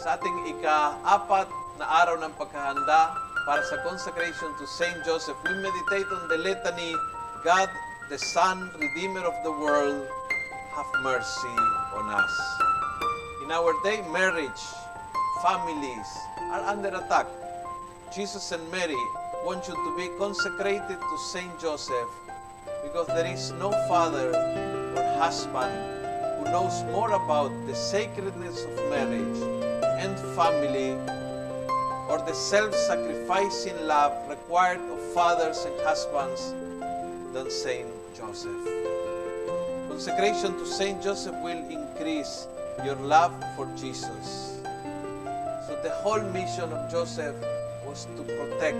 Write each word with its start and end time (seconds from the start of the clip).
sa 0.00 0.16
ating 0.16 0.56
ika-apat 0.56 1.48
na 1.76 1.84
araw 2.04 2.16
ng 2.20 2.32
paghahanda 2.40 3.12
para 3.44 3.62
sa 3.66 3.76
consecration 3.82 4.54
to 4.56 4.64
Saint 4.64 4.96
Joseph, 5.04 5.36
we 5.44 5.52
meditate 5.58 6.08
on 6.14 6.30
the 6.30 6.38
litany, 6.38 6.94
God, 7.42 7.68
the 8.08 8.18
Son, 8.18 8.70
Redeemer 8.78 9.26
of 9.26 9.34
the 9.42 9.50
world, 9.50 10.06
have 10.72 10.90
mercy 11.02 11.56
on 11.98 12.06
us. 12.08 12.34
In 13.42 13.50
our 13.50 13.74
day, 13.82 14.00
marriage, 14.14 14.62
families 15.42 16.08
are 16.54 16.62
under 16.70 16.94
attack. 16.94 17.26
Jesus 18.14 18.52
and 18.52 18.62
Mary 18.70 19.00
want 19.44 19.66
you 19.66 19.74
to 19.74 19.90
be 19.98 20.06
consecrated 20.16 21.00
to 21.00 21.16
Saint 21.18 21.52
Joseph 21.58 22.08
because 22.84 23.08
there 23.08 23.26
is 23.26 23.50
no 23.58 23.72
father 23.90 24.30
or 24.94 25.04
husband 25.18 25.74
who 26.38 26.44
knows 26.52 26.84
more 26.94 27.10
about 27.12 27.50
the 27.66 27.74
sacredness 27.74 28.64
of 28.64 28.76
marriage 28.90 29.71
and 29.98 30.18
family 30.36 30.92
or 32.08 32.18
the 32.26 32.34
self-sacrificing 32.34 33.86
love 33.86 34.12
required 34.28 34.80
of 34.90 35.00
fathers 35.14 35.64
and 35.64 35.74
husbands 35.80 36.54
than 37.32 37.50
Saint 37.50 37.88
Joseph. 38.14 38.52
Consecration 39.88 40.52
to 40.58 40.66
Saint 40.66 41.02
Joseph 41.02 41.34
will 41.42 41.62
increase 41.70 42.46
your 42.84 42.96
love 42.96 43.32
for 43.56 43.66
Jesus. 43.76 44.60
So 45.66 45.78
the 45.82 45.90
whole 46.02 46.22
mission 46.32 46.72
of 46.72 46.90
Joseph 46.90 47.36
was 47.86 48.06
to 48.16 48.22
protect 48.22 48.76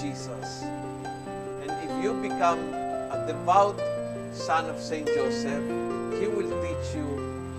Jesus. 0.00 0.62
And 1.62 1.70
if 1.70 2.04
you 2.04 2.12
become 2.14 2.58
a 3.12 3.24
devout 3.26 3.80
son 4.32 4.68
of 4.68 4.78
Saint 4.80 5.06
Joseph, 5.06 5.64
he 6.20 6.28
will 6.28 6.50
teach 6.62 6.94
you 6.94 7.06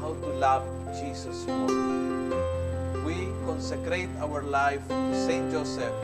how 0.00 0.14
to 0.14 0.26
love 0.38 0.64
Jesus 1.00 1.46
more. 1.46 2.45
We 3.06 3.30
consecrate 3.46 4.10
our 4.18 4.42
life 4.42 4.82
to 4.88 5.14
Saint 5.14 5.52
Joseph 5.52 5.94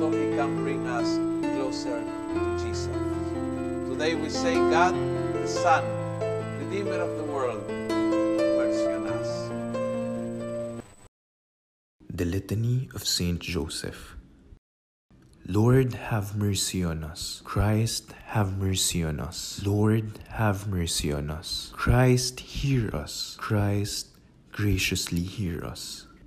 so 0.00 0.08
he 0.10 0.32
can 0.32 0.64
bring 0.64 0.86
us 0.86 1.20
closer 1.44 2.00
to 2.00 2.40
Jesus. 2.56 2.88
Today 3.84 4.14
we 4.14 4.30
say, 4.30 4.54
God, 4.54 4.94
the 5.34 5.46
Son, 5.46 5.84
Redeemer 6.56 7.04
of 7.04 7.18
the 7.18 7.24
world, 7.24 7.68
mercy 7.68 8.86
on 8.96 9.06
us. 9.08 9.28
The 12.08 12.24
Litany 12.24 12.88
of 12.94 13.06
Saint 13.06 13.40
Joseph. 13.40 14.16
Lord, 15.46 15.92
have 15.92 16.34
mercy 16.34 16.82
on 16.82 17.04
us. 17.04 17.42
Christ, 17.44 18.14
have 18.32 18.56
mercy 18.56 19.04
on 19.04 19.20
us. 19.20 19.60
Lord, 19.66 20.18
have 20.30 20.66
mercy 20.66 21.12
on 21.12 21.28
us. 21.28 21.72
Christ, 21.76 22.40
hear 22.40 22.88
us. 22.96 23.36
Christ, 23.38 24.08
graciously 24.50 25.20
hear 25.20 25.62
us. 25.62 26.06